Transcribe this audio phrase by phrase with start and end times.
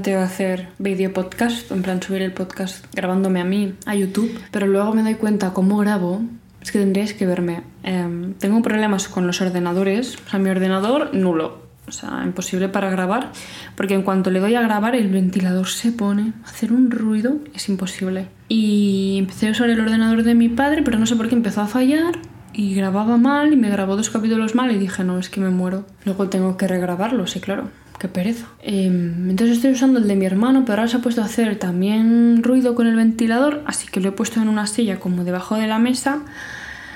[0.00, 4.66] planteo hacer video podcast, en plan subir el podcast grabándome a mí a YouTube, pero
[4.66, 6.22] luego me doy cuenta cómo grabo.
[6.62, 7.64] Es que tendríais que verme.
[7.82, 10.16] Em, tengo problemas con los ordenadores.
[10.26, 11.66] O sea, mi ordenador nulo.
[11.86, 13.32] O sea, imposible para grabar.
[13.76, 17.36] Porque en cuanto le doy a grabar, el ventilador se pone hacer un ruido.
[17.54, 18.28] Es imposible.
[18.48, 21.60] Y empecé a usar el ordenador de mi padre, pero no sé por qué empezó
[21.60, 22.14] a fallar
[22.54, 25.50] y grababa mal y me grabó dos capítulos mal y dije, no, es que me
[25.50, 25.84] muero.
[26.06, 27.68] Luego tengo que regrabarlo, sí, claro.
[28.00, 28.46] Qué pereza.
[28.62, 31.58] Em, entonces estoy usando el de mi hermano, pero ahora se ha puesto a hacer
[31.58, 35.56] también ruido con el ventilador, así que lo he puesto en una silla como debajo
[35.56, 36.22] de la mesa.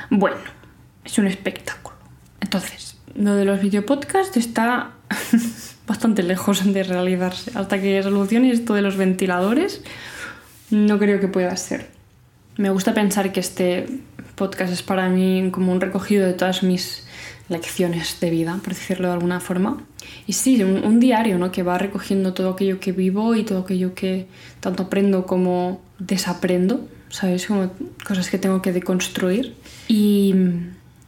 [0.08, 0.38] Bueno,
[1.04, 1.94] es un espectáculo.
[2.40, 4.92] Entonces, lo de los videopodcasts está
[5.86, 7.50] bastante lejos de realizarse.
[7.54, 9.82] Hasta que solucione esto de los ventiladores,
[10.70, 11.90] no creo que pueda ser.
[12.56, 13.84] Me gusta pensar que este
[14.36, 17.03] podcast es para mí como un recogido de todas mis
[17.48, 19.82] lecciones de vida, por decirlo de alguna forma.
[20.26, 21.50] Y sí, un, diario, ¿no?
[21.50, 24.26] Que va recogiendo todo aquello que vivo y todo aquello que
[24.60, 27.46] tanto aprendo como desaprendo, ¿sabes?
[27.46, 27.70] Como
[28.06, 29.54] cosas que tengo que deconstruir.
[29.88, 30.34] Y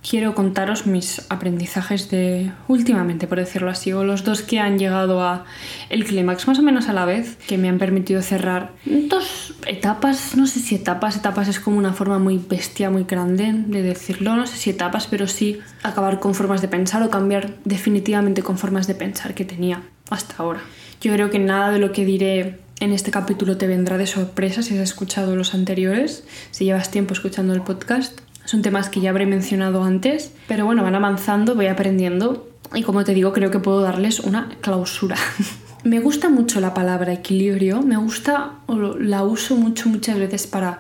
[0.09, 5.23] quiero contaros mis aprendizajes de últimamente, por decirlo así, o los dos que han llegado
[5.23, 5.45] a
[5.89, 10.37] el clímax más o menos a la vez, que me han permitido cerrar dos etapas,
[10.37, 14.37] no sé si etapas, etapas es como una forma muy bestia, muy grande de decirlo,
[14.37, 18.59] no sé si etapas, pero sí acabar con formas de pensar o cambiar definitivamente con
[18.59, 20.61] formas de pensar que tenía hasta ahora.
[21.01, 24.63] Yo creo que nada de lo que diré en este capítulo te vendrá de sorpresa
[24.63, 28.20] si has escuchado los anteriores, si llevas tiempo escuchando el podcast.
[28.47, 33.05] Son temas que ya habré mencionado antes, pero bueno, van avanzando, voy aprendiendo y como
[33.05, 35.16] te digo, creo que puedo darles una clausura.
[35.84, 38.52] me gusta mucho la palabra equilibrio, me gusta,
[38.98, 40.78] la uso mucho muchas veces para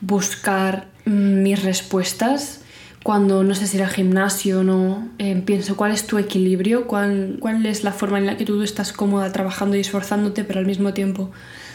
[0.00, 2.62] buscar mm, mis respuestas.
[3.02, 6.86] Cuando no sé si ir al gimnasio o no, eh, pienso cuál es tu equilibrio,
[6.86, 10.60] cuál, cuál es la forma en la que tú estás cómoda trabajando y esforzándote, pero
[10.60, 11.30] al mismo tiempo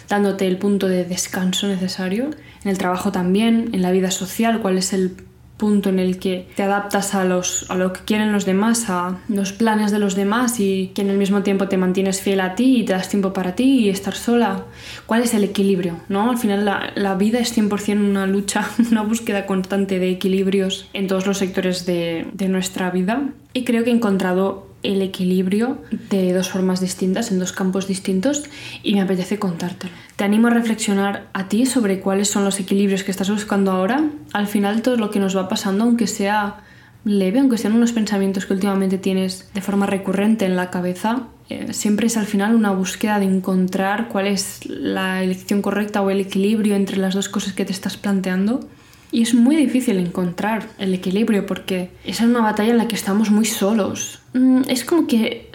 [0.09, 2.31] dándote el punto de descanso necesario.
[2.63, 5.15] En el trabajo también, en la vida social, cuál es el
[5.57, 9.17] punto en el que te adaptas a, los, a lo que quieren los demás, a
[9.29, 12.55] los planes de los demás y que en el mismo tiempo te mantienes fiel a
[12.55, 14.65] ti y te das tiempo para ti y estar sola.
[15.05, 15.97] ¿Cuál es el equilibrio?
[16.09, 16.29] ¿no?
[16.29, 21.07] Al final la, la vida es 100% una lucha, una búsqueda constante de equilibrios en
[21.07, 25.79] todos los sectores de, de nuestra vida y creo que he encontrado el equilibrio
[26.09, 28.43] de dos formas distintas, en dos campos distintos,
[28.83, 29.93] y me apetece contártelo.
[30.15, 34.03] Te animo a reflexionar a ti sobre cuáles son los equilibrios que estás buscando ahora.
[34.33, 36.57] Al final todo lo que nos va pasando, aunque sea
[37.03, 41.73] leve, aunque sean unos pensamientos que últimamente tienes de forma recurrente en la cabeza, eh,
[41.73, 46.19] siempre es al final una búsqueda de encontrar cuál es la elección correcta o el
[46.19, 48.61] equilibrio entre las dos cosas que te estás planteando.
[49.11, 53.31] Y es muy difícil encontrar el equilibrio porque es una batalla en la que estamos
[53.31, 54.19] muy solos.
[54.33, 55.49] Mm, es como que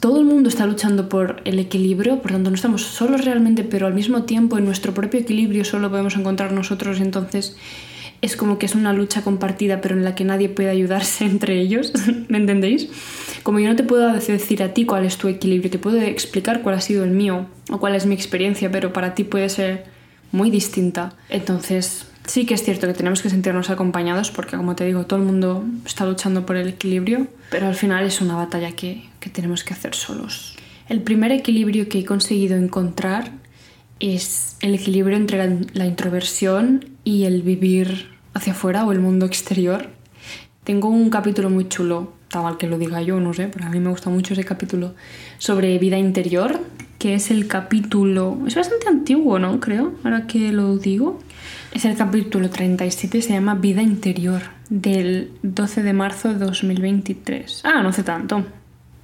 [0.00, 3.86] todo el mundo está luchando por el equilibrio, por tanto no estamos solos realmente, pero
[3.86, 7.56] al mismo tiempo en nuestro propio equilibrio solo podemos encontrar nosotros, entonces
[8.20, 11.60] es como que es una lucha compartida, pero en la que nadie puede ayudarse entre
[11.60, 11.92] ellos,
[12.28, 12.88] ¿me entendéis?
[13.42, 16.62] Como yo no te puedo decir a ti cuál es tu equilibrio, te puedo explicar
[16.62, 19.84] cuál ha sido el mío o cuál es mi experiencia, pero para ti puede ser
[20.32, 21.14] muy distinta.
[21.28, 25.18] Entonces, Sí que es cierto que tenemos que sentirnos acompañados porque, como te digo, todo
[25.18, 29.28] el mundo está luchando por el equilibrio, pero al final es una batalla que, que
[29.28, 30.56] tenemos que hacer solos.
[30.88, 33.32] El primer equilibrio que he conseguido encontrar
[34.00, 35.38] es el equilibrio entre
[35.72, 39.88] la, introversión y el vivir hacia afuera o el mundo exterior.
[40.64, 43.70] Tengo un capítulo muy chulo, tal mal que lo diga yo, no sé, pero a
[43.70, 44.94] mí me gusta mucho ese capítulo
[45.38, 46.60] sobre vida interior,
[46.98, 48.38] que es el capítulo...
[48.46, 49.60] Es bastante antiguo, ¿no?
[49.60, 51.20] Creo, ahora que lo digo.
[51.74, 57.62] Es el capítulo 37, se llama Vida Interior, del 12 de marzo de 2023.
[57.64, 58.46] Ah, no hace tanto.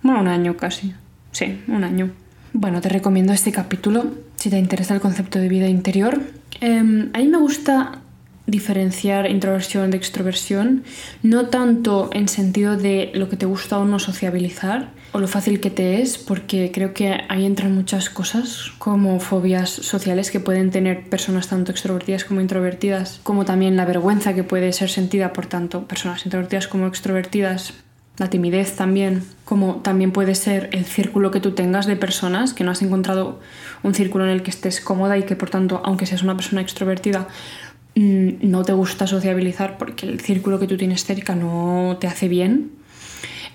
[0.02, 0.94] Bueno, un año casi.
[1.32, 2.12] Sí, un año.
[2.52, 6.20] Bueno, te recomiendo este capítulo si te interesa el concepto de vida interior.
[6.60, 7.99] Em, a mí me gusta
[8.50, 10.84] diferenciar introversión de extroversión,
[11.22, 15.60] no tanto en sentido de lo que te gusta o no sociabilizar o lo fácil
[15.60, 20.70] que te es, porque creo que ahí entran muchas cosas como fobias sociales que pueden
[20.70, 25.46] tener personas tanto extrovertidas como introvertidas, como también la vergüenza que puede ser sentida por
[25.46, 27.74] tanto personas introvertidas como extrovertidas,
[28.18, 32.64] la timidez también, como también puede ser el círculo que tú tengas de personas, que
[32.64, 33.40] no has encontrado
[33.82, 36.60] un círculo en el que estés cómoda y que por tanto, aunque seas una persona
[36.60, 37.28] extrovertida,
[37.94, 42.72] no te gusta sociabilizar porque el círculo que tú tienes cerca no te hace bien.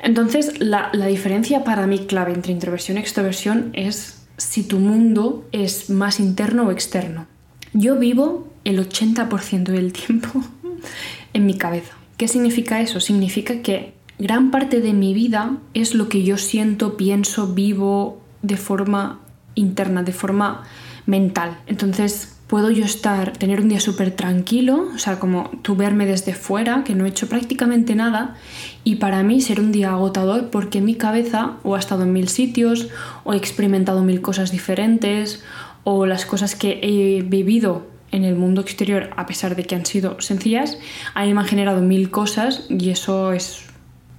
[0.04, 5.90] Entonces, la, diferencia para mí clave entre introversión y extroversión es si tu mundo es
[5.90, 7.28] más interno o externo.
[7.74, 10.44] Yo vivo el 80% del tiempo
[11.34, 11.94] en mi cabeza.
[12.18, 13.00] ¿Qué significa eso?
[13.00, 18.58] Significa que gran parte de mi vida es lo que yo siento, pienso, vivo de
[18.58, 19.22] forma
[19.56, 20.64] interna, de forma
[21.06, 21.60] mental.
[21.68, 26.34] Entonces puedo yo estar, tener un día súper tranquilo, o sea, como tú verme desde
[26.34, 28.36] fuera, que no he hecho prácticamente nada,
[28.84, 32.28] y para mí ser un día agotador porque mi cabeza o ha estado en mil
[32.28, 32.90] sitios,
[33.24, 35.44] o he experimentado mil cosas diferentes,
[35.84, 39.86] o las cosas que he vivido en el mundo exterior, a pesar de que han
[39.86, 40.78] sido sencillas,
[41.14, 43.66] a mí me han generado mil cosas y eso es,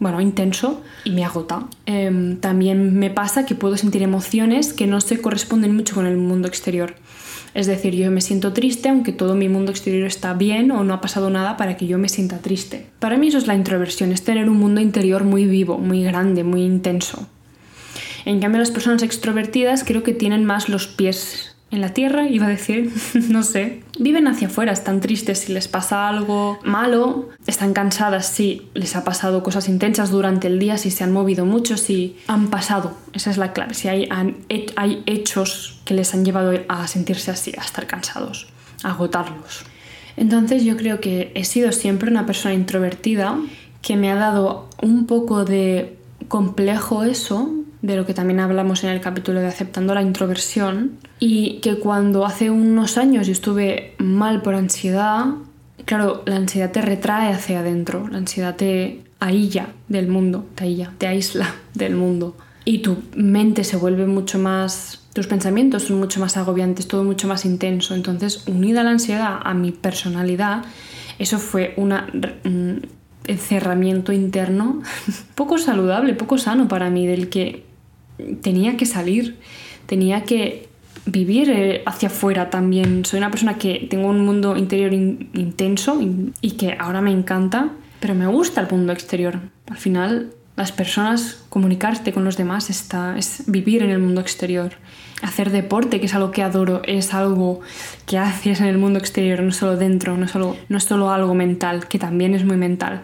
[0.01, 1.67] bueno, intenso y me agota.
[1.87, 6.17] Em, también me pasa que puedo sentir emociones que no se corresponden mucho con el
[6.17, 6.97] mundo exterior.
[7.57, 10.93] Es decir, yo me siento triste aunque todo mi mundo exterior está bien o no
[10.93, 12.85] ha pasado nada para que yo me sienta triste.
[12.99, 16.45] Para mí eso es la introversión, es tener un mundo interior muy vivo, muy grande,
[16.45, 17.27] muy intenso.
[18.27, 22.47] En cambio las personas extrovertidas creo que tienen más los pies en la tierra, iba
[22.47, 22.93] a decir,
[23.29, 23.83] no sé.
[23.99, 29.05] Viven hacia afuera, están tristes si les pasa algo malo, están cansadas si les ha
[29.05, 33.31] pasado cosas intensas durante el día, si se han movido mucho, si han pasado, esa
[33.31, 34.09] es la clave, si hay,
[34.77, 38.47] hay hechos que les han llevado a sentirse así, a estar cansados,
[38.83, 39.65] a agotarlos.
[40.17, 43.39] Entonces yo creo que he sido siempre una persona introvertida
[43.83, 45.97] que me ha dado un poco de
[46.29, 47.53] complejo eso
[47.87, 52.27] de lo que también hablamos en el capítulo de aceptando la introversión, y que cuando
[52.27, 55.27] hace unos años yo estuve mal por ansiedad,
[55.85, 60.93] claro, la ansiedad te retrae hacia adentro, la ansiedad te aílla del mundo, te aílla,
[60.99, 62.37] te aísla del mundo.
[62.65, 67.29] Y tu mente se vuelve mucho más, tus pensamientos son mucho más agobiantes, todo mucho
[67.29, 67.95] más intenso.
[67.95, 70.65] Entonces, unida la ansiedad a mi personalidad,
[71.21, 71.95] eso fue un
[73.29, 74.83] encerramiento interno
[75.37, 77.67] poco saludable, poco sano para mí, del que
[78.41, 79.37] tenía que salir,
[79.87, 80.69] tenía que
[81.07, 83.05] vivir eh, hacia afuera también.
[83.05, 86.01] Soy una persona que tengo un mundo interior intenso
[86.41, 87.71] y, que ahora me encanta,
[88.01, 89.41] pero me gusta el mundo exterior.
[89.71, 94.73] Al final, las personas, comunicarte con los demás está, es vivir en el mundo exterior.
[95.23, 97.61] Hacer deporte, que es algo que adoro, es algo
[98.05, 101.35] que haces en el mundo exterior, no solo dentro, no, solo, no es solo algo
[101.35, 103.03] mental, que también es muy mental,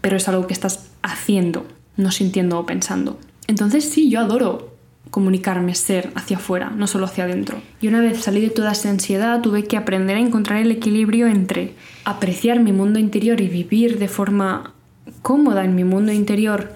[0.00, 1.66] pero es algo que estás haciendo,
[1.96, 3.18] no sintiendo o pensando.
[3.52, 4.72] Entonces sí, yo adoro
[5.10, 7.60] comunicarme, ser hacia afuera, no solo hacia adentro.
[7.82, 11.26] Y una vez salí de toda esa ansiedad, tuve que aprender a encontrar el equilibrio
[11.26, 11.74] entre
[12.06, 14.72] apreciar mi mundo interior y vivir de forma
[15.20, 16.74] cómoda en mi mundo interior,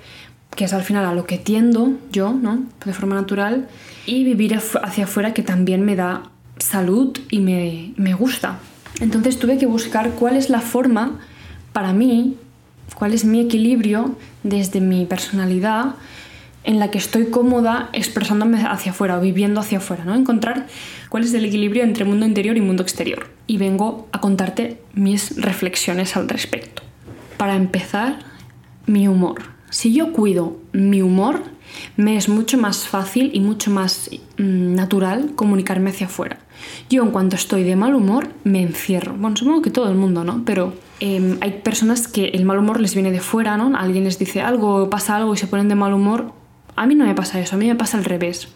[0.54, 2.62] que es al final a lo que tiendo yo, ¿no?
[2.84, 3.68] De forma natural,
[4.04, 6.24] y vivir hacia afuera que también me da
[6.58, 8.58] salud y me, me gusta.
[9.00, 11.20] Entonces tuve que buscar cuál es la forma
[11.72, 12.36] para mí,
[12.96, 15.94] cuál es mi equilibrio desde mi personalidad
[16.66, 20.14] en la que estoy cómoda expresándome hacia afuera o viviendo hacia afuera, ¿no?
[20.14, 20.66] Encontrar
[21.08, 23.28] cuál es el equilibrio entre mundo interior y mundo exterior.
[23.46, 26.82] Y vengo a contarte mis reflexiones al respecto.
[27.36, 28.18] Para empezar,
[28.86, 29.42] mi humor.
[29.70, 31.42] Si yo cuido mi humor,
[31.96, 36.38] me es mucho más fácil y mucho más mm, natural comunicarme hacia afuera.
[36.90, 39.14] Yo en cuanto estoy de mal humor, me encierro.
[39.14, 40.42] Bueno, supongo que todo el mundo, ¿no?
[40.44, 43.76] Pero em, hay personas que el mal humor les viene de fuera, ¿no?
[43.76, 46.32] Alguien les dice algo, pasa algo y se ponen de mal humor
[46.76, 48.48] a mí no me pasa eso, a mí me pasa al revés.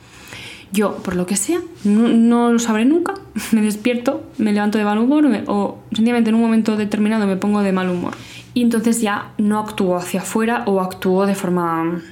[0.73, 3.15] Yo, por lo que sea, no, lo sabré nunca,
[3.53, 7.63] me despierto, me levanto de mal humor o sencillamente en un momento determinado me pongo
[7.63, 8.15] de mal humor.
[8.55, 12.03] Y entonces ya no actúo hacia afuera o actúo de forma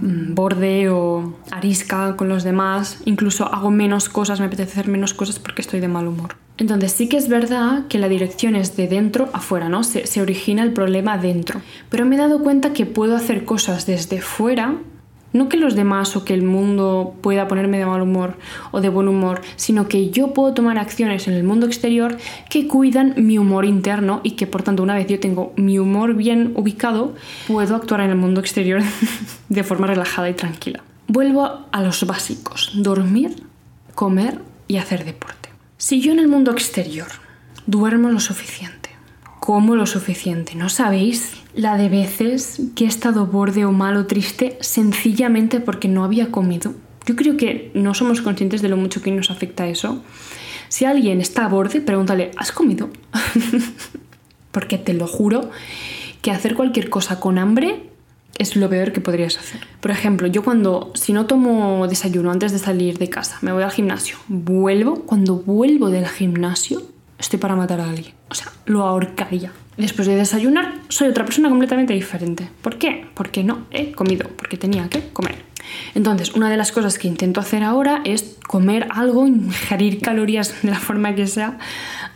[0.00, 3.00] mm, borde o arisca con los demás.
[3.04, 6.36] Incluso hago menos cosas, me apetece hacer menos cosas porque estoy de mal humor.
[6.56, 9.82] Entonces sí que es verdad que la dirección es de dentro afuera, ¿no?
[9.82, 11.60] Se origina el problema dentro.
[11.90, 14.76] Pero me he dado cuenta que puedo hacer cosas desde fuera
[15.34, 18.38] no que los demás o que el mundo pueda ponerme de mal humor
[18.70, 22.16] o de buen humor, sino que yo puedo tomar acciones en el mundo exterior
[22.48, 26.14] que cuidan mi humor interno y que por tanto una vez yo tengo mi humor
[26.14, 27.14] bien ubicado,
[27.48, 28.80] puedo actuar en el mundo exterior
[29.48, 30.82] de forma relajada y tranquila.
[31.08, 33.42] Vuelvo a los básicos, dormir,
[33.94, 35.50] comer y hacer deporte.
[35.76, 37.08] Si yo en el mundo exterior
[37.66, 38.83] duermo lo suficiente,
[39.44, 44.06] como lo suficiente, ¿no sabéis la de veces que he estado borde o mal o
[44.06, 46.72] triste sencillamente porque no había comido.
[47.04, 50.02] Yo creo que no somos conscientes de lo mucho que nos afecta eso.
[50.70, 52.88] Si alguien está a borde, pregúntale, ¿has comido?
[54.50, 55.50] porque te lo juro
[56.22, 57.90] que hacer cualquier cosa con hambre
[58.38, 59.60] es lo peor que podrías hacer.
[59.82, 63.62] Por ejemplo, yo cuando, si no tomo desayuno antes de salir de casa, me voy
[63.62, 68.14] al gimnasio, vuelvo, cuando vuelvo del gimnasio, estoy para matar a alguien.
[68.30, 69.52] O sea, lo ahorcaría.
[69.76, 72.48] Después de desayunar, soy otra persona completamente diferente.
[72.62, 73.06] ¿Por qué?
[73.14, 75.44] Porque no he comido, porque tenía que comer.
[75.94, 80.70] Entonces, una de las cosas que intento hacer ahora es comer algo, ingerir calorías de
[80.70, 81.58] la forma que sea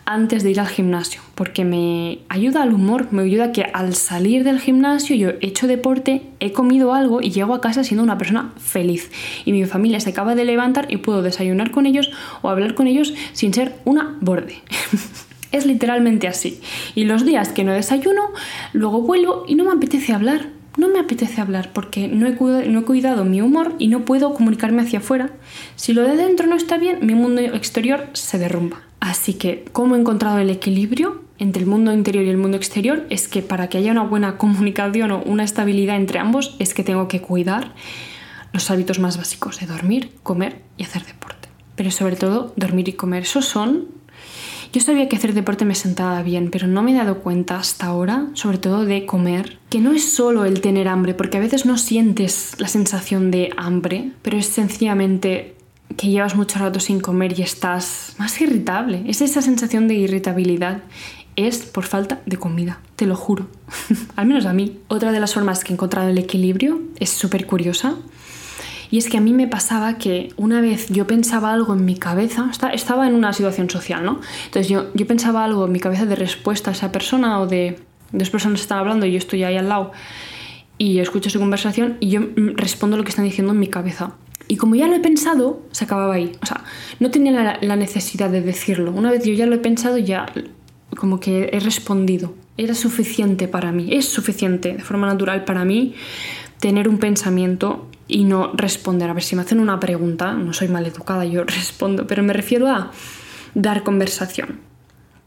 [0.04, 4.42] antes de ir al gimnasio, porque me ayuda al humor, me ayuda que al salir
[4.42, 8.16] del gimnasio yo he hecho deporte, he comido algo y llego a casa siendo una
[8.16, 9.10] persona feliz.
[9.44, 12.86] Y mi familia se acaba de levantar y puedo desayunar con ellos o hablar con
[12.86, 14.62] ellos sin ser una borde.
[15.52, 16.60] es literalmente así.
[16.94, 18.30] Y los días que no desayuno,
[18.72, 20.57] luego vuelvo y no me apetece hablar.
[20.78, 25.00] No me apetece hablar porque no he, cuidado, mi humor y no puedo comunicarme hacia
[25.00, 25.32] afuera.
[25.74, 28.82] Si lo de dentro no está bien, mi mundo exterior se derrumba.
[29.00, 33.06] Así que, ¿cómo he encontrado el equilibrio entre el mundo interior y el mundo exterior?
[33.10, 36.84] Es que para que haya una buena comunicación o una estabilidad entre ambos, es que
[36.84, 37.74] tengo que cuidar
[38.52, 41.48] los hábitos más básicos de dormir, comer y hacer deporte.
[41.74, 43.24] Pero sobre todo, dormir y comer.
[43.24, 43.97] Esos son...
[44.72, 47.86] Yo sabía que hacer deporte me sentaba bien, pero no me he dado cuenta hasta
[47.86, 51.64] ahora, sobre todo de comer, que no es solo el tener hambre, porque a veces
[51.64, 55.56] no sientes la sensación de hambre, pero es sencillamente
[55.96, 59.04] que llevas mucho rato sin comer y estás más irritable.
[59.06, 60.82] Es esa sensación de irritabilidad.
[61.34, 63.48] Es por falta de comida, te lo juro.
[64.16, 64.78] Al menos a mí.
[64.88, 67.96] Otra de las formas que he encontrado el equilibrio es súper curiosa.
[68.90, 71.96] Y es que a mí me pasaba que una vez yo pensaba algo en mi
[71.96, 74.20] cabeza, estaba en una situación social, ¿no?
[74.46, 77.78] Entonces yo, yo pensaba algo en mi cabeza de respuesta a esa persona o de
[78.12, 79.92] dos personas están hablando y yo estoy ahí al lado
[80.78, 84.14] y escucho su conversación y yo mm, respondo lo que están diciendo en mi cabeza.
[84.46, 86.32] Y como ya lo he pensado, se acababa ahí.
[86.40, 86.64] O sea,
[87.00, 88.92] no tenía la, necesidad de decirlo.
[88.92, 90.26] Una vez yo ya lo he pensado, ya
[90.96, 92.34] como que he respondido.
[92.56, 95.94] Era suficiente para mí, es suficiente de forma natural para mí
[96.60, 99.10] tener un pensamiento y no responder.
[99.10, 102.32] A ver, si me hacen una pregunta, no soy mal educada, yo respondo, pero me
[102.32, 102.90] refiero a
[103.54, 104.60] dar conversación.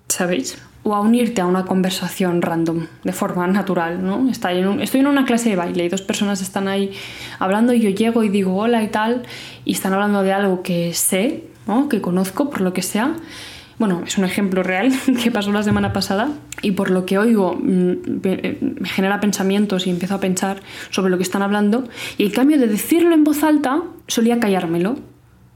[0.07, 0.57] ¿Sabéis?
[0.83, 4.29] o a unirte a una conversación random, de forma natural, ¿no?
[4.29, 6.91] Estoy en, una clase de baile y dos personas están ahí
[7.37, 9.23] hablando y yo llego y digo hola y tal,
[9.63, 11.87] y están hablando de algo que sé, ¿no?
[11.87, 13.15] que conozco, por lo que sea.
[13.81, 16.29] Bueno, es un ejemplo real que pasó la semana pasada
[16.61, 17.93] y por lo que oigo mm,
[18.79, 20.61] me genera pensamientos y empiezo a pensar
[20.91, 24.99] sobre lo que están hablando y el cambio de decirlo en voz alta solía callármelo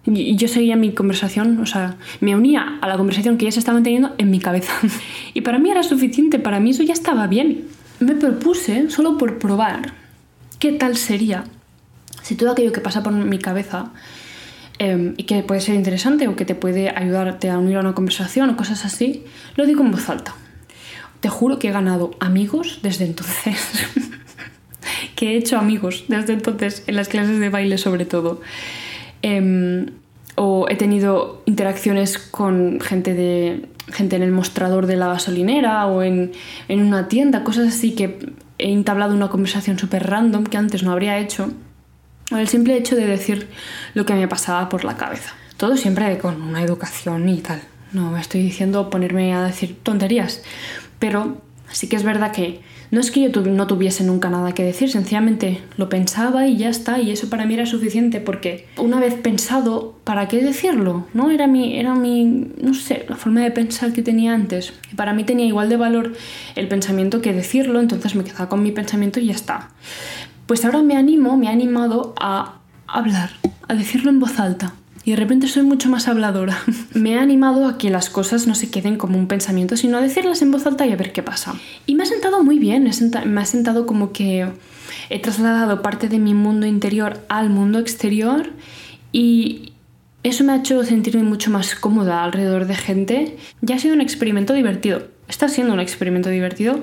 [0.07, 3.59] y yo seguía mi conversación, o sea, me unía a la conversación que ya se
[3.59, 4.73] estaba teniendo en mi cabeza.
[5.35, 7.67] Y para mí era suficiente, para mí eso ya estaba bien.
[7.99, 9.93] Me propuse, solo por probar,
[10.57, 11.43] qué tal sería
[12.23, 13.91] si todo aquello que pasa por mi cabeza
[14.79, 17.93] em, y que puede ser interesante o que te puede ayudarte a unir a una
[17.93, 19.23] conversación o cosas así,
[19.55, 20.35] lo digo en voz alta.
[21.21, 23.57] Te juro que he ganado amigos desde entonces.
[25.15, 28.41] que he hecho amigos desde entonces en las clases de baile sobre todo.
[29.21, 29.87] Em,
[30.35, 36.03] o he tenido interacciones con gente, de, gente en el mostrador de la gasolinera o
[36.03, 36.33] en,
[36.67, 40.91] en una tienda, cosas así que he entablado una conversación súper random que antes no
[40.91, 41.51] habría hecho.
[42.31, 43.47] O el simple hecho de decir
[43.93, 45.33] lo que me pasaba por la cabeza.
[45.57, 47.61] Todo siempre con una educación y tal.
[47.93, 50.41] No me estoy diciendo ponerme a decir tonterías,
[50.99, 51.41] pero
[51.71, 54.89] sí que es verdad que no es que yo no tuviese nunca nada que decir,
[54.89, 59.15] sencillamente lo pensaba y ya está, y eso para mí era suficiente porque una vez
[59.15, 61.05] pensado, ¿para qué decirlo?
[61.13, 61.31] ¿No?
[61.31, 62.25] Era mi, era mi,
[62.61, 64.73] no sé, la forma de pensar que tenía antes.
[64.91, 66.13] Y para mí tenía igual de valor
[66.55, 69.69] el pensamiento que decirlo, entonces me quedaba con mi pensamiento y ya está.
[70.45, 73.31] Pues ahora me animo, me ha animado a hablar,
[73.67, 74.73] a decirlo en voz alta
[75.05, 76.57] y de repente soy mucho más habladora.
[76.93, 80.01] me ha animado a que las cosas no se queden como un pensamiento, sino a
[80.01, 81.53] decirlas en voz alta y a ver qué pasa.
[81.85, 84.47] Y me ha sentado muy bien, me ha sentado como que
[85.09, 88.51] he trasladado parte de mi mundo interior al mundo exterior
[89.11, 89.73] y
[90.23, 93.37] eso me ha hecho sentirme mucho más cómoda alrededor de gente.
[93.61, 95.07] Ya ha sido un experimento divertido.
[95.27, 96.79] Está siendo un experimento divertido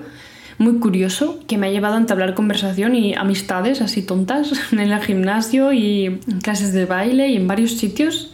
[0.58, 4.98] muy curioso que me ha llevado a entablar conversación y amistades así tontas en el
[5.00, 8.32] gimnasio y en clases de baile y en varios sitios.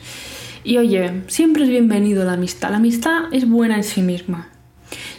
[0.64, 2.70] Y oye, siempre es bienvenido la amistad.
[2.70, 4.48] La amistad es buena en sí misma.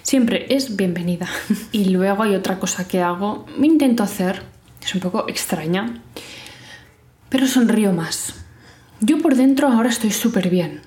[0.01, 1.27] Siempre es bienvenida.
[1.71, 4.43] Y luego hay otra cosa que hago, me intento hacer,
[4.81, 6.01] es un poco extraña,
[7.29, 8.35] pero sonrío más.
[9.01, 10.81] Yo por dentro ahora estoy súper bien,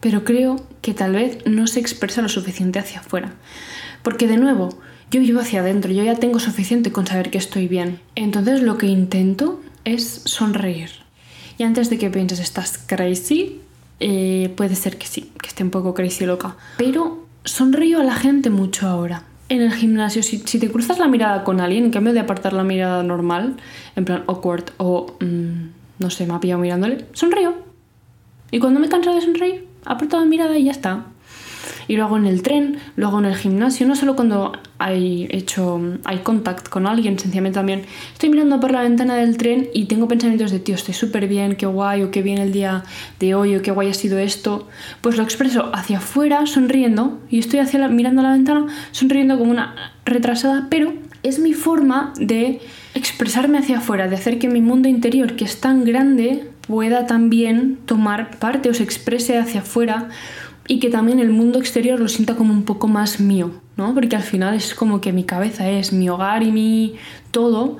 [0.00, 3.34] pero creo que tal vez no se expresa lo suficiente hacia afuera.
[4.02, 4.78] Porque de nuevo,
[5.10, 8.00] yo vivo hacia adentro, yo ya tengo suficiente con saber que estoy bien.
[8.14, 10.90] Entonces lo que intento es sonreír.
[11.56, 13.60] Y antes de que pienses estás crazy,
[14.00, 16.56] eh, puede ser que sí, que esté un poco crazy loca.
[16.76, 19.24] Pero sonrío a la gente mucho ahora.
[19.48, 22.64] En el gimnasio, si, te cruzas la mirada con alguien, en cambio de apartar la
[22.64, 23.56] mirada normal,
[23.96, 25.68] en plan awkward o mm,
[26.00, 27.54] no sé, me ha pillado mirándole, sonrío.
[28.50, 31.06] Y cuando me canso de sonreír, aparto la mirada y ya está.
[31.88, 35.26] Y lo hago en el tren, lo hago en el gimnasio, no solo cuando hay
[35.30, 37.82] hecho hay contact con alguien, sencillamente también
[38.12, 41.56] estoy mirando por la ventana del tren y tengo pensamientos de tío, estoy súper bien,
[41.56, 42.84] qué guay, o qué bien el día
[43.18, 44.68] de hoy, o qué guay ha sido esto,
[45.00, 49.50] pues lo expreso hacia afuera sonriendo y estoy hacia mirando a la ventana sonriendo como
[49.50, 50.92] una retrasada, pero
[51.22, 52.60] es mi forma de
[52.94, 57.78] expresarme hacia afuera, de hacer que mi mundo interior, que es tan grande, pueda también
[57.86, 60.08] tomar parte o se exprese hacia afuera
[60.66, 63.94] y que también el mundo exterior lo sienta como un poco más mío, ¿no?
[63.94, 66.96] Porque al final es como que mi cabeza es mi hogar y mi
[67.30, 67.78] todo.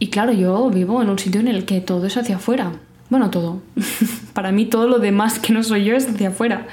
[0.00, 2.72] Y claro, yo vivo en un sitio en el que todo es hacia afuera.
[3.10, 3.60] Bueno, todo.
[4.32, 6.66] Para mí todo lo demás que no soy yo es hacia afuera.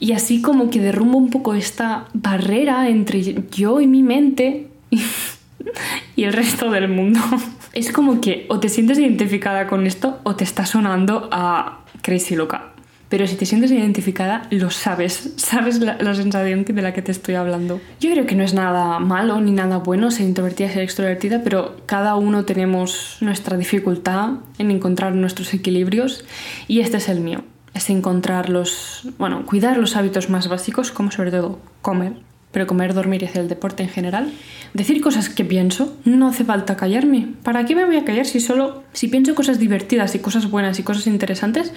[0.00, 4.66] Y así como que derrumbo un poco esta barrera entre yo y mi mente
[6.16, 7.20] y el resto del mundo.
[7.72, 12.34] Es como que o te sientes identificada con esto o te está sonando a crazy
[12.34, 12.72] loca.
[13.08, 17.34] Pero si te sientes identificada, lo sabes, sabes la, sensación de la que te estoy
[17.34, 17.80] hablando.
[18.00, 21.76] Yo creo que no es nada malo ni nada bueno ser introvertida, ser extrovertida, pero
[21.86, 26.24] cada uno tenemos nuestra dificultad en encontrar nuestros equilibrios
[26.68, 27.44] y este es el mío.
[27.74, 32.14] Es encontrar los, bueno, cuidar los hábitos más básicos, como sobre todo comer,
[32.56, 34.32] pero comer, dormir y hacer el deporte en general.
[34.72, 37.28] Decir cosas que pienso, no hace falta callarme.
[37.42, 40.78] ¿Para qué me voy a callar si solo, si pienso cosas divertidas y cosas buenas
[40.78, 41.74] y cosas interesantes,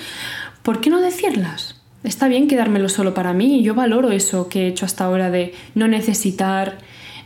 [0.63, 1.79] ¿por qué no decirlas?
[2.03, 5.29] Está bien quedármelo solo para mí y yo valoro eso que he hecho hasta ahora
[5.29, 6.77] de no necesitar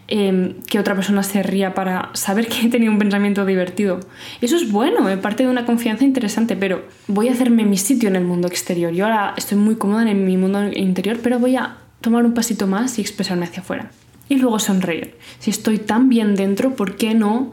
[0.08, 4.00] em, que otra persona se ría para saber que he tenido un pensamiento divertido.
[4.42, 8.10] Eso es bueno, es parte de una confianza interesante, pero voy a hacerme mi sitio
[8.10, 8.92] en el mundo exterior.
[8.94, 12.66] Yo ahora estoy muy cómoda en mi mundo interior, pero voy a tomar un pasito
[12.66, 13.92] más y expresarme hacia afuera.
[14.28, 15.16] Y luego sonreír.
[15.40, 17.52] Si estoy tan bien dentro, ¿por qué no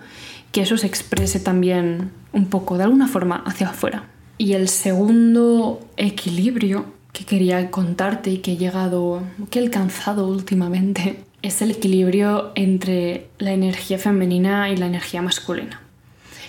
[0.52, 4.04] que eso se exprese también un poco, de alguna forma, hacia afuera?
[4.40, 11.22] Y el segundo equilibrio que quería contarte y que he llegado, que he alcanzado últimamente,
[11.42, 15.82] es el equilibrio entre la energía femenina y la energía masculina.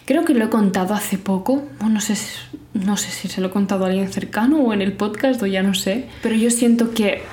[0.06, 2.16] Creo que lo he contado hace poco, no sé,
[2.74, 5.46] no sé si se lo he contado a alguien cercano o en el podcast o
[5.46, 7.24] ya no sé, pero yo siento que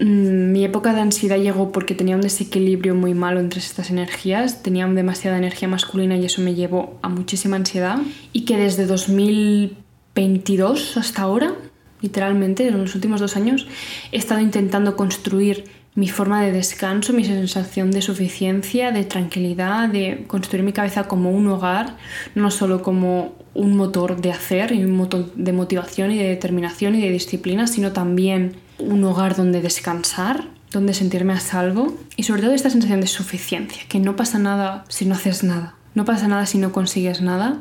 [0.00, 4.64] mm, mi época de ansiedad llegó porque tenía un desequilibrio muy malo entre estas energías,
[4.64, 8.00] tenía demasiada energía masculina y eso me llevó a muchísima ansiedad
[8.32, 9.76] y que desde 2000
[10.18, 11.54] 22 hasta ahora,
[12.00, 13.68] literalmente, en los últimos dos años,
[14.10, 20.24] he estado intentando construir mi forma de descanso, mi sensación de suficiencia, de tranquilidad, de
[20.26, 21.96] construir mi cabeza como un hogar,
[22.34, 26.96] no solo como un motor de hacer y un motor de motivación y de determinación
[26.96, 32.42] y de disciplina, sino también un hogar donde descansar, donde sentirme a salvo y sobre
[32.42, 36.26] todo esta sensación de suficiencia, que no pasa nada si no haces nada, no pasa
[36.26, 37.60] nada si no consigues nada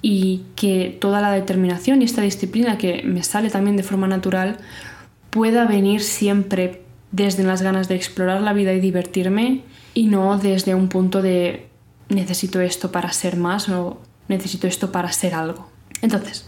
[0.00, 4.58] y que toda la determinación y esta disciplina que me sale también de forma natural
[5.30, 9.62] pueda venir siempre desde las ganas de explorar la vida y divertirme
[9.94, 11.66] y no desde un punto de
[12.08, 15.68] necesito esto para ser más o necesito esto para ser algo.
[16.00, 16.44] Entonces,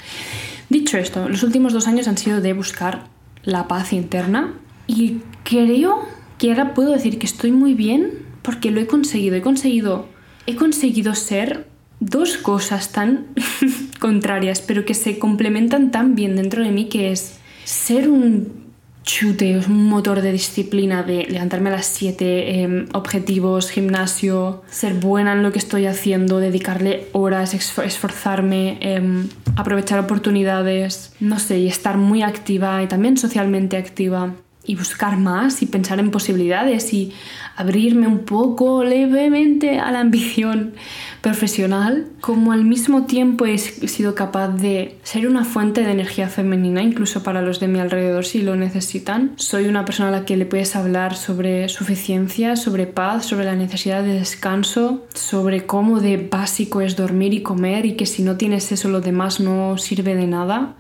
[0.69, 3.09] dicho esto, los últimos dos años han sido de buscar
[3.43, 4.55] la paz interna
[4.87, 6.03] y creo
[6.39, 9.37] que ahora puedo decir que estoy muy bien porque lo he conseguido.
[9.37, 10.09] He conseguido,
[10.47, 11.70] he conseguido ser
[12.01, 13.27] dos cosas tan
[14.01, 18.61] contrarias, pero que se complementan tan bien dentro de mí, que es ser un
[19.03, 25.33] chute, un motor de disciplina, de levantarme a las 7, em, objetivos, gimnasio, ser buena
[25.33, 31.97] en lo que estoy haciendo, dedicarle horas, esforzarme, em, aprovechar oportunidades, no sé, y estar
[31.97, 34.35] muy activa y también socialmente activa
[34.65, 37.13] y buscar más y pensar en posibilidades y
[37.57, 40.75] abrirme un poco levemente a la ambición
[41.21, 46.83] profesional, como al mismo tiempo he sido capaz de ser una fuente de energía femenina,
[46.83, 49.33] incluso para los de mi alrededor si lo necesitan.
[49.37, 53.57] Soy una persona a la que le puedes hablar sobre suficiencia, sobre paz, sobre la
[53.57, 58.37] necesidad de descanso, sobre cómo de básico es dormir y comer y que si no
[58.37, 60.75] tienes eso lo demás no sirve de nada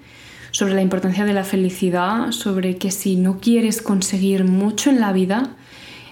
[0.53, 5.13] sobre la importancia de la felicidad, sobre que si no quieres conseguir mucho en la
[5.13, 5.55] vida,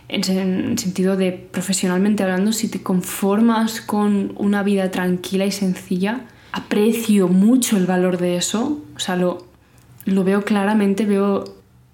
[0.09, 7.29] en sentido de profesionalmente hablando, si te conformas con una vida tranquila y sencilla, aprecio
[7.29, 9.47] mucho el valor de eso, o sea, lo,
[10.05, 11.45] lo veo claramente, veo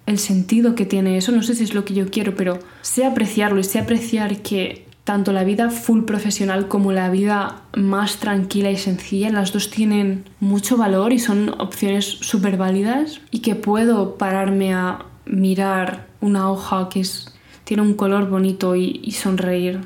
[0.07, 3.05] el sentido que tiene eso, no sé si es lo que yo quiero, pero sé
[3.05, 8.71] apreciarlo y sé apreciar que tanto la vida full profesional como la vida más tranquila
[8.71, 14.17] y sencilla, las dos tienen mucho valor y son opciones súper válidas y que puedo
[14.17, 17.34] pararme a mirar una hoja que es
[17.65, 19.81] tiene un color bonito y, sonreír.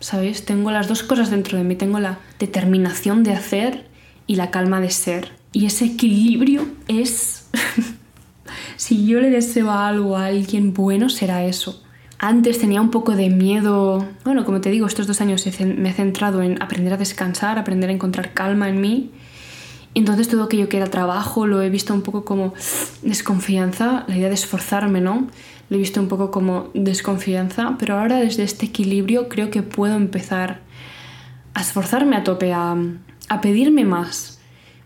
[0.00, 0.44] ¿Sabes?
[0.44, 1.74] Tengo las dos cosas dentro de mí.
[1.74, 3.86] Tengo la determinación de hacer
[4.26, 5.32] y la calma de ser.
[5.52, 7.48] Y ese equilibrio es...
[8.76, 11.82] si yo le deseo algo a alguien bueno, será eso.
[12.20, 15.92] Antes tenía un poco de miedo, bueno, como te digo, estos dos años me he
[15.92, 19.12] centrado en aprender a descansar, aprender a encontrar calma en mí.
[19.94, 22.54] Entonces todo aquello que era trabajo lo he visto un poco como
[23.02, 25.28] desconfianza, la idea de esforzarme, ¿no?
[25.68, 29.94] Lo he visto un poco como desconfianza, pero ahora desde este equilibrio creo que puedo
[29.94, 30.60] empezar
[31.54, 32.76] a esforzarme a tope, a,
[33.28, 34.38] a pedirme más,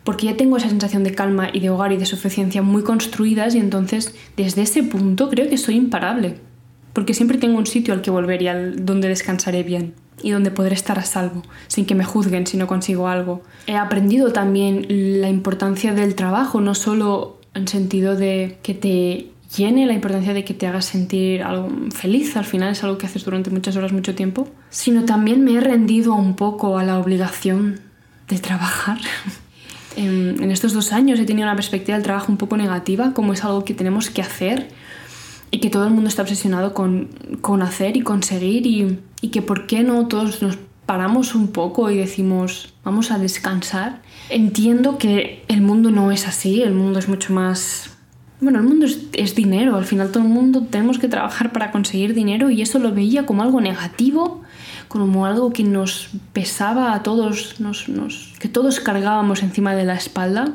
[0.05, 3.55] porque ya tengo esa sensación de calma y de hogar y de suficiencia muy construidas
[3.55, 6.39] y entonces desde ese punto creo que soy imparable,
[6.93, 10.51] porque siempre tengo un sitio al que volver y al donde descansaré bien y donde
[10.51, 13.43] podré estar a salvo, sin que me juzguen si no consigo algo.
[13.67, 14.87] He aprendido también
[15.21, 20.45] la importancia del trabajo, no solo en sentido de que te llene, la importancia de
[20.45, 23.93] que te hagas sentir algo feliz, al final es algo que haces durante muchas horas,
[23.93, 27.81] mucho tiempo, sino también me he rendido un poco a la obligación
[28.29, 28.99] de trabajar.
[29.97, 33.45] en, estos dos años he tenido una perspectiva del trabajo un poco negativa, como es
[33.45, 34.69] algo que tenemos que hacer
[35.51, 37.11] y que todo el mundo está obsesionado con,
[37.41, 41.91] con hacer y conseguir y, y que por qué no todos nos paramos un poco
[41.91, 44.01] y decimos vamos a descansar.
[44.31, 47.92] Entiendo que el mundo no es así, el mundo es mucho más
[48.43, 52.13] bueno, el mundo es, dinero, al final todo el mundo tenemos que trabajar para conseguir
[52.13, 54.43] dinero y eso lo veía como algo negativo,
[54.89, 57.87] como algo que nos pesaba a todos, nos,
[58.41, 60.53] que todos cargábamos encima de la espalda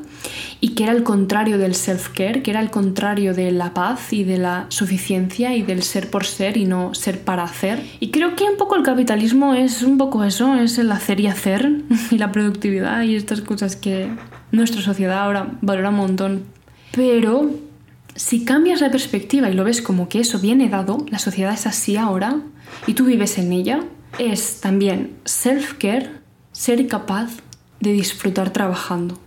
[0.59, 4.25] y que era el contrario del self-care, que era el contrario de la paz y
[4.25, 7.81] de la suficiencia y del ser por ser y no ser para hacer.
[8.01, 11.27] Y creo que un poco el capitalismo es un poco eso, es el hacer y
[11.27, 14.09] hacer y la productividad y estas cosas que
[14.51, 16.43] nuestra sociedad ahora valora un montón.
[16.91, 17.66] Pero
[18.17, 21.67] si cambias la perspectiva y lo ves como que eso viene dado, la sociedad es
[21.67, 22.41] así ahora
[22.87, 23.83] y tú vives en ella,
[24.17, 26.09] es también self-care,
[26.51, 27.29] ser capaz
[27.79, 29.19] de disfrutar trabajando.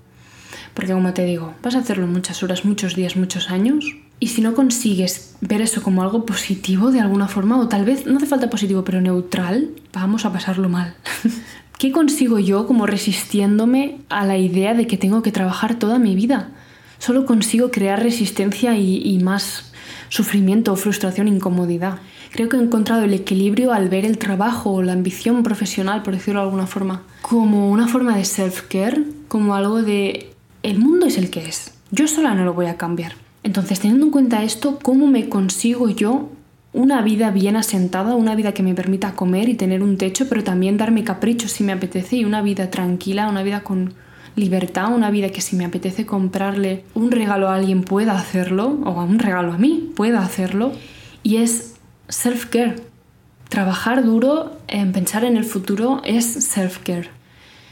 [0.75, 3.85] Porque como te digo, vas a hacerlo muchas horas, muchos días, muchos años.
[4.19, 8.07] Y si no consigues ver eso como algo positivo de alguna forma, o tal vez
[8.07, 10.95] no hace falta positivo, pero neutral, vamos a pasarlo mal.
[11.79, 16.15] ¿Qué consigo yo como resistiéndome a la idea de que tengo que trabajar toda mi
[16.15, 16.51] vida?
[17.01, 19.73] Solo consigo crear resistencia y, más
[20.09, 21.99] sufrimiento, frustración, incomodidad.
[22.31, 26.15] Creo que he encontrado el equilibrio al ver el trabajo o la ambición profesional, por
[26.15, 30.31] decirlo de alguna forma, como una forma de self-care, como algo de
[30.63, 31.73] el mundo es el que es.
[31.91, 33.15] Yo sola no lo voy a cambiar.
[33.43, 36.29] Entonces, teniendo en cuenta esto, ¿cómo me consigo yo
[36.73, 40.45] una vida bien asentada, una vida que me permita comer y tener un techo, pero
[40.45, 43.95] también darme caprichos si me apetece y una vida tranquila, una vida con
[44.37, 49.03] libertad, una vida que si me apetece comprarle un regalo a alguien pueda hacerlo, o
[49.03, 50.73] un regalo a mí pueda hacerlo,
[51.23, 51.77] y es
[52.09, 52.77] self-care.
[53.49, 57.09] Trabajar duro en pensar en el futuro es self-care.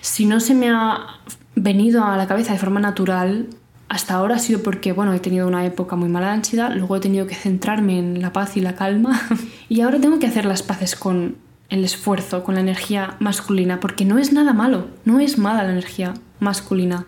[0.01, 1.21] Si no se me ha
[1.55, 3.47] venido a la cabeza de forma natural,
[3.89, 6.97] hasta ahora ha sido porque, bueno, he tenido una época muy mala de ansiedad, luego
[6.97, 9.21] he tenido que centrarme en la paz y la calma,
[9.69, 11.37] y ahora tengo que hacer las paces con
[11.71, 15.73] el esfuerzo, con la energía masculina, porque no es nada malo, no es mala la
[15.73, 17.07] energía masculina.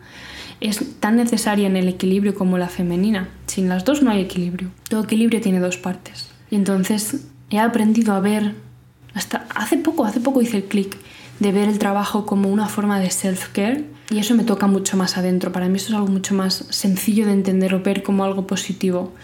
[0.60, 3.28] Es tan necesaria en el equilibrio como la femenina.
[3.46, 4.70] Sin las dos no hay equilibrio.
[4.88, 6.28] Todo equilibrio tiene dos partes.
[6.50, 8.54] Y entonces he aprendido a ver,
[9.14, 10.96] hasta hace poco, hace poco hice el clic
[11.38, 15.16] de ver el trabajo como una forma de self-care y eso me toca mucho más
[15.16, 15.52] adentro.
[15.52, 19.14] Para mí eso es algo mucho más sencillo de entender o ver como algo positivo.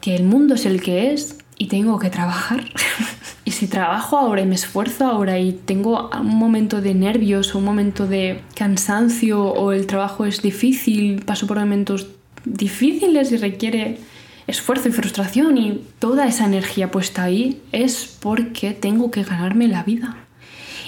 [0.00, 2.64] Que el mundo es el que es y tengo que trabajar.
[3.44, 7.58] y si trabajo ahora y me esfuerzo ahora y tengo un momento de nervios o
[7.58, 12.08] un momento de cansancio o el trabajo es difícil, paso por momentos
[12.44, 13.98] difíciles y requiere
[14.46, 19.82] esfuerzo y frustración y toda esa energía puesta ahí, es porque tengo que ganarme la
[19.82, 20.16] vida.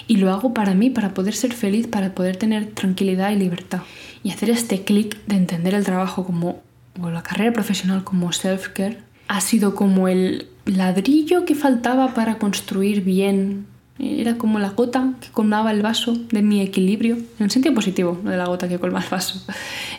[0.07, 3.83] Y lo hago para mí, para poder ser feliz, para poder tener tranquilidad y libertad.
[4.23, 6.63] Y hacer este clic de entender el trabajo como,
[7.01, 13.03] o la carrera profesional como self-care, ha sido como el ladrillo que faltaba para construir
[13.03, 13.67] bien.
[13.99, 18.31] Era como la gota que colmaba el vaso de mi equilibrio, en sentido positivo, no
[18.31, 19.43] de la gota que colma el vaso,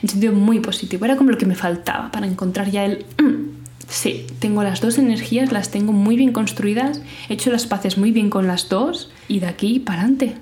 [0.02, 1.04] en sentido muy positivo.
[1.04, 3.06] Era como lo que me faltaba para encontrar ya el...
[3.22, 7.98] Mm, sí, tengo las dos energías, las tengo muy bien construidas, he hecho las paces
[7.98, 10.38] muy bien con las dos y de aquí para adelante.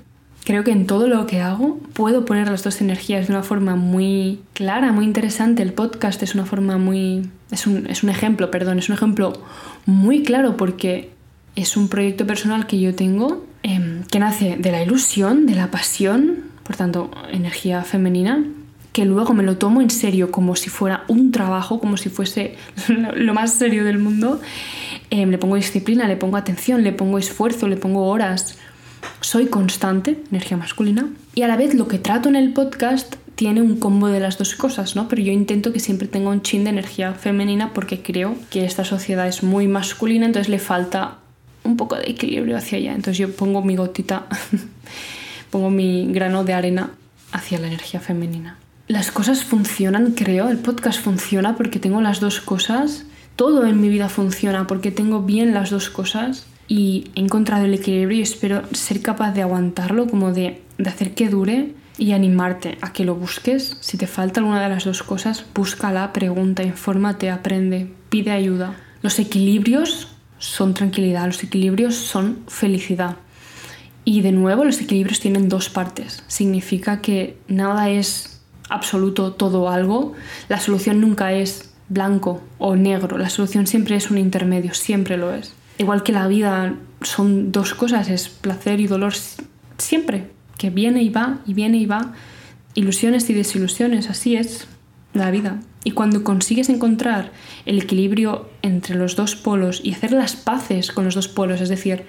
[0.48, 3.76] Creo que en todo lo que hago puedo poner las dos energías de una forma
[3.76, 5.62] muy clara, muy interesante.
[5.62, 7.28] El podcast es una forma muy...
[7.50, 9.42] Es un, es un ejemplo, perdón, es un ejemplo
[9.84, 11.10] muy claro porque
[11.54, 15.70] es un proyecto personal que yo tengo em, que nace de la ilusión, de la
[15.70, 18.42] pasión, por tanto, energía femenina,
[18.94, 22.56] que luego me lo tomo en serio como si fuera un trabajo, como si fuese
[22.88, 24.40] lo más serio del mundo.
[25.10, 28.56] Em, le pongo disciplina, le pongo atención, le pongo esfuerzo, le pongo horas
[29.20, 33.62] soy constante, energía masculina, y a la vez lo que trato en el podcast tiene
[33.62, 35.06] un combo de las dos cosas, ¿no?
[35.06, 38.84] Pero yo intento que siempre tenga un chin de energía femenina porque creo que esta
[38.84, 41.18] sociedad es muy masculina, entonces le falta
[41.62, 42.94] un poco de equilibrio hacia allá.
[42.94, 44.26] Entonces yo pongo mi gotita,
[45.50, 46.90] pongo mi grano de arena
[47.30, 48.58] hacia la energía femenina.
[48.88, 53.04] Las cosas funcionan, creo, el podcast funciona porque tengo las dos cosas,
[53.36, 57.74] todo en mi vida funciona porque tengo bien las dos cosas y he encontrado el
[57.74, 62.78] equilibrio y espero ser capaz de aguantarlo, como de, de hacer que dure y animarte
[62.82, 63.76] a que lo busques.
[63.80, 68.76] Si te falta alguna de las dos cosas, búscala, pregunta, infórmate, aprende, pide ayuda.
[69.02, 73.16] Los equilibrios son tranquilidad, los equilibrios son felicidad.
[74.04, 76.22] Y de nuevo, los equilibrios tienen dos partes.
[76.28, 80.14] Significa que nada es absoluto todo algo.
[80.48, 83.18] La solución nunca es blanco o negro.
[83.18, 85.52] La solución siempre es un intermedio, siempre lo es.
[85.78, 89.14] Igual que la vida son dos cosas, es placer y dolor
[89.78, 90.26] siempre,
[90.58, 92.14] que viene y va y viene y va.
[92.74, 94.66] Ilusiones y desilusiones, así es
[95.14, 95.60] la vida.
[95.84, 97.32] Y cuando consigues encontrar
[97.64, 101.68] el equilibrio entre los dos polos y hacer las paces con los dos polos, es
[101.68, 102.04] decir,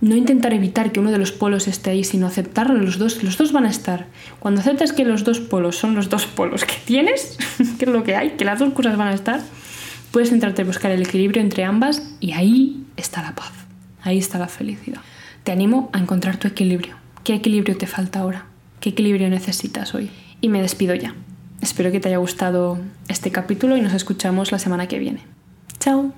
[0.00, 3.38] no intentar evitar que uno de los polos esté ahí, sino aceptarlo los dos, los
[3.38, 4.06] dos van a estar.
[4.40, 7.38] Cuando aceptas que los dos polos son los dos polos que tienes,
[7.78, 9.40] que es lo que hay, que las dos cosas van a estar,
[10.12, 13.52] puedes entrarte a buscar el equilibrio entre ambas y ahí está la paz,
[14.02, 15.00] ahí está la felicidad.
[15.42, 16.96] Te animo a encontrar tu equilibrio.
[17.24, 18.46] ¿Qué equilibrio te falta ahora?
[18.80, 20.10] ¿Qué equilibrio necesitas hoy?
[20.40, 21.14] Y me despido ya.
[21.60, 25.20] Espero que te haya gustado este capítulo y nos escuchamos la semana que viene.
[25.78, 26.12] Chao.